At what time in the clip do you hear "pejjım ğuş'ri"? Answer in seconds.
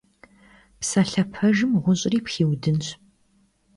1.33-2.19